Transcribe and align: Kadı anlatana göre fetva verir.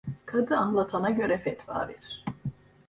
Kadı 0.25 0.57
anlatana 0.57 1.09
göre 1.09 1.37
fetva 1.37 1.87
verir. 1.87 2.23